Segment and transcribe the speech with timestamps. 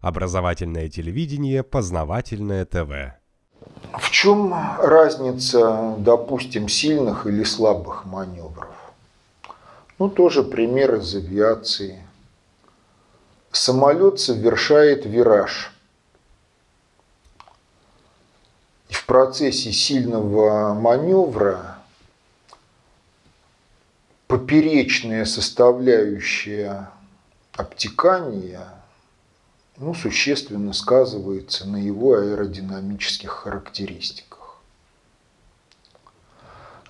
[0.00, 3.18] Образовательное телевидение, познавательное ТВ.
[3.98, 8.68] В чем разница, допустим, сильных или слабых маневров?
[9.98, 12.02] Ну, тоже пример из авиации.
[13.50, 15.72] Самолет совершает вираж.
[18.88, 21.78] В процессе сильного маневра
[24.28, 26.90] поперечная составляющая
[27.54, 28.68] обтекания
[29.78, 34.60] ну, существенно сказывается на его аэродинамических характеристиках.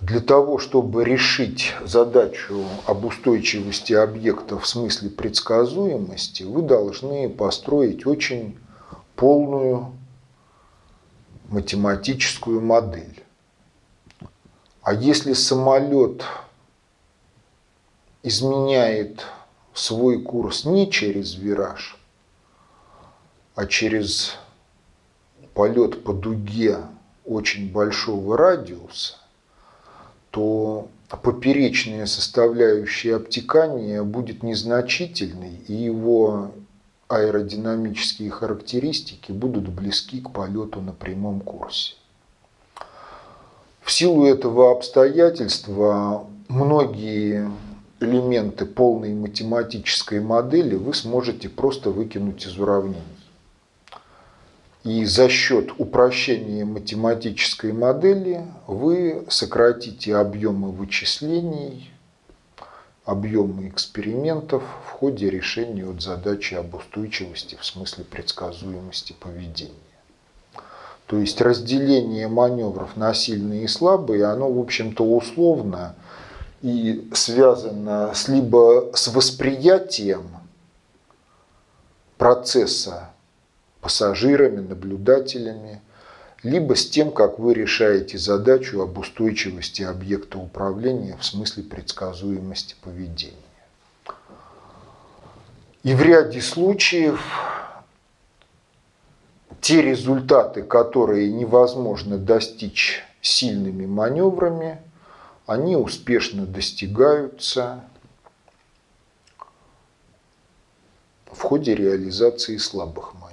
[0.00, 8.58] Для того, чтобы решить задачу об устойчивости объекта в смысле предсказуемости, вы должны построить очень
[9.16, 9.92] полную
[11.48, 13.24] математическую модель.
[14.82, 16.22] А если самолет
[18.22, 19.24] изменяет
[19.72, 21.95] свой курс не через вираж,
[23.56, 24.36] а через
[25.54, 26.78] полет по дуге
[27.24, 29.14] очень большого радиуса,
[30.30, 36.52] то поперечная составляющая обтекания будет незначительной, и его
[37.08, 41.94] аэродинамические характеристики будут близки к полету на прямом курсе.
[43.80, 47.50] В силу этого обстоятельства многие
[48.00, 53.00] элементы полной математической модели вы сможете просто выкинуть из уравнений.
[54.86, 61.90] И за счет упрощения математической модели вы сократите объемы вычислений,
[63.04, 69.74] объемы экспериментов в ходе решения от задачи об устойчивости в смысле предсказуемости поведения.
[71.06, 75.96] То есть разделение маневров на сильные и слабые, оно, в общем-то, условно–
[76.62, 80.26] и связано с либо с восприятием
[82.16, 83.10] процесса
[83.86, 85.80] пассажирами, наблюдателями,
[86.42, 93.36] либо с тем, как вы решаете задачу об устойчивости объекта управления в смысле предсказуемости поведения.
[95.84, 97.20] И в ряде случаев
[99.60, 104.80] те результаты, которые невозможно достичь сильными маневрами,
[105.46, 107.84] они успешно достигаются
[111.30, 113.25] в ходе реализации слабых маневров.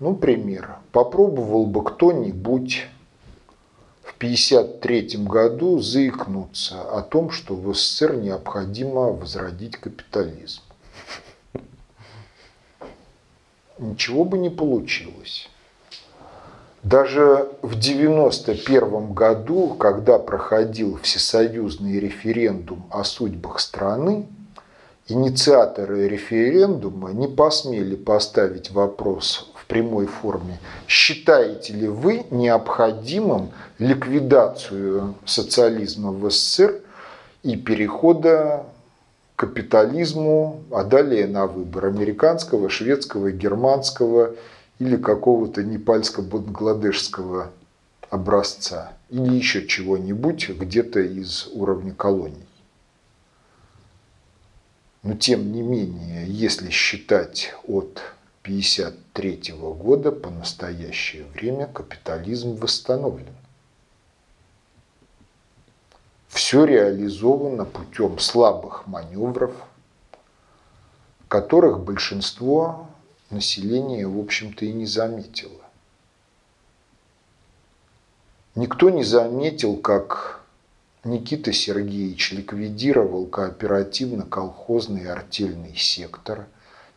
[0.00, 0.78] Ну, пример.
[0.92, 2.86] Попробовал бы кто-нибудь
[4.02, 10.62] в 1953 году заикнуться о том, что в СССР необходимо возродить капитализм.
[13.78, 15.50] Ничего бы не получилось.
[16.82, 24.26] Даже в 1991 году, когда проходил всесоюзный референдум о судьбах страны,
[25.08, 30.58] инициаторы референдума не посмели поставить вопрос прямой форме,
[30.88, 36.80] считаете ли вы необходимым ликвидацию социализма в СССР
[37.44, 38.66] и перехода
[39.36, 44.34] к капитализму, а далее на выбор американского, шведского, германского
[44.80, 47.50] или какого-то непальско-бангладешского
[48.10, 52.44] образца, или еще чего-нибудь где-то из уровня колоний.
[55.04, 58.02] Но тем не менее, если считать от
[58.42, 63.34] 1953 года по настоящее время капитализм восстановлен.
[66.28, 69.52] Все реализовано путем слабых маневров,
[71.28, 72.88] которых большинство
[73.28, 75.60] население, в общем-то, и не заметило.
[78.54, 80.40] Никто не заметил, как
[81.04, 86.46] Никита Сергеевич ликвидировал кооперативно-колхозный артельный сектор,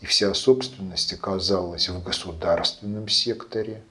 [0.00, 3.82] и вся собственность оказалась в государственном секторе,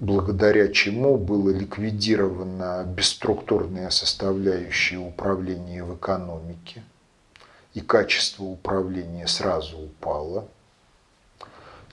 [0.00, 6.82] благодаря чему было ликвидировано бесструктурная составляющая управления в экономике–
[7.78, 10.48] и качество управления сразу упало.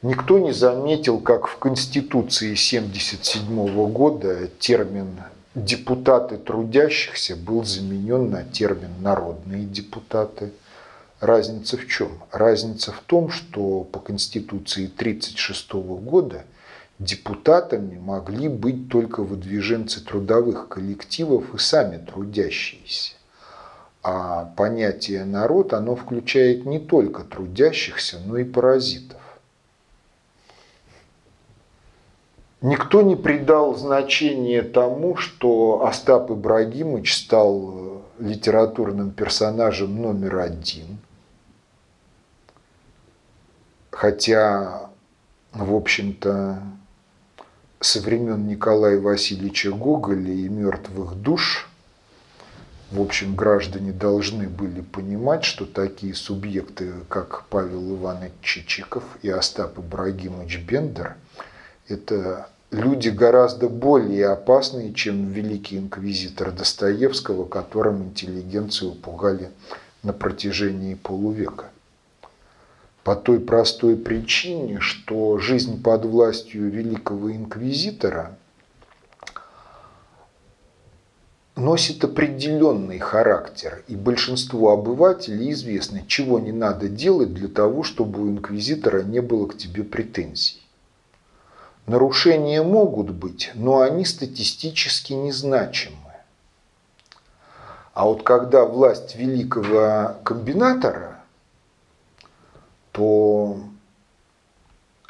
[0.02, 5.22] Никто не заметил, как в Конституции 1977 года термин
[5.54, 10.52] «депутаты трудящихся» был заменен на термин «народные депутаты».
[11.20, 12.10] Разница в чем?
[12.32, 16.44] Разница в том, что по Конституции 1936 года
[17.00, 23.14] депутатами могли быть только выдвиженцы трудовых коллективов и сами трудящиеся.
[24.04, 29.20] А понятие народ, оно включает не только трудящихся, но и паразитов.
[32.62, 40.98] Никто не придал значения тому, что Остап Ибрагимович стал литературным персонажем номер один.
[43.92, 44.90] Хотя,
[45.54, 46.62] в общем-то,
[47.80, 51.70] со времен Николая Васильевича Гоголя и «Мертвых душ»
[52.92, 59.80] в общем, граждане должны были понимать, что такие субъекты, как Павел Иванович Чичиков и Остап
[59.80, 61.16] Ибрагимович Бендер,
[61.88, 69.50] это люди гораздо более опасные, чем великий инквизитор Достоевского, которым интеллигенцию пугали
[70.04, 71.66] на протяжении полувека.
[73.04, 78.38] По той простой причине, что жизнь под властью великого инквизитора
[81.56, 88.30] носит определенный характер, и большинству обывателей известно, чего не надо делать для того, чтобы у
[88.30, 90.65] инквизитора не было к тебе претензий.
[91.88, 95.98] Нарушения могут быть, но они статистически незначимы.
[97.94, 101.20] А вот когда власть великого комбинатора,
[102.92, 103.60] то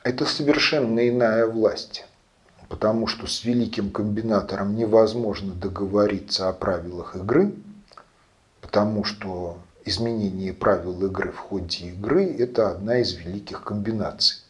[0.04, 2.06] это совершенно иная власть.
[2.68, 7.54] Потому что с великим комбинатором невозможно договориться о правилах игры,
[8.60, 14.45] потому что изменение правил игры в ходе игры– это одна из великих комбинаций.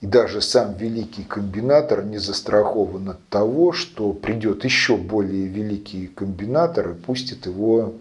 [0.00, 6.90] И даже сам великий комбинатор не застрахован от того, что придет еще более великий комбинатор
[6.90, 7.94] и пустит его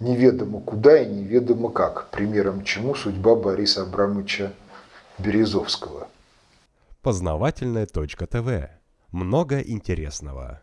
[0.00, 2.08] неведомо куда и неведомо как.
[2.10, 4.52] Примером чему судьба Бориса Абрамовича
[5.18, 6.08] Березовского.
[7.00, 8.68] Познавательная точка ТВ.
[9.12, 10.62] Много интересного.